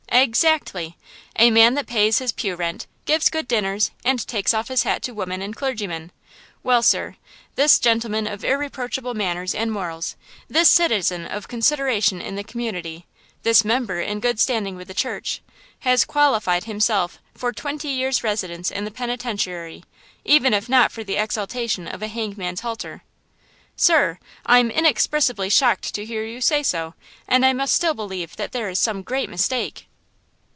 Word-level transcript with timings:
"Ex 0.13 0.43
actly! 0.43 0.97
A 1.39 1.49
man 1.49 1.73
that 1.73 1.87
pays 1.87 2.19
his 2.19 2.31
pew 2.33 2.53
rent, 2.55 2.85
gives 3.05 3.29
good 3.29 3.47
dinners 3.47 3.89
and 4.05 4.27
takes 4.27 4.53
off 4.53 4.67
his 4.67 4.83
hat 4.83 5.01
to 5.01 5.13
women 5.15 5.41
and 5.41 5.55
clergymen! 5.55 6.11
Well, 6.61 6.83
sir, 6.83 7.15
this 7.55 7.79
gentleman 7.79 8.27
of 8.27 8.43
irreproachable 8.43 9.15
manners 9.15 9.55
and 9.55 9.71
morals–this 9.71 10.69
citizen 10.69 11.25
of 11.25 11.47
consideration 11.47 12.21
in 12.21 12.35
the 12.35 12.43
community–this 12.43 13.65
member 13.65 13.99
in 13.99 14.19
good 14.19 14.39
standing 14.39 14.75
with 14.75 14.89
the 14.89 14.93
church–has 14.93 16.05
qualified 16.05 16.65
himself 16.65 17.19
for 17.33 17.51
twenty 17.51 17.87
years' 17.89 18.23
residence 18.23 18.69
in 18.69 18.85
the 18.85 18.91
penitentiary, 18.91 19.83
even 20.23 20.53
if 20.53 20.69
not 20.69 20.91
for 20.91 21.03
the 21.03 21.15
exaltation 21.17 21.87
of 21.87 22.03
a 22.03 22.07
hangman's 22.07 22.61
halter!" 22.61 23.01
"Sir, 23.75 24.19
I 24.45 24.59
am 24.59 24.69
inexpressibly 24.69 25.49
shocked 25.49 25.95
to 25.95 26.05
hear 26.05 26.25
you 26.25 26.41
say 26.41 26.61
so, 26.61 26.93
and 27.27 27.43
I 27.43 27.53
must 27.53 27.73
still 27.73 27.95
believe 27.95 28.35
that 28.35 28.51
there 28.51 28.69
is 28.69 28.77
some 28.77 29.01
great 29.01 29.29
mistake." 29.29 29.87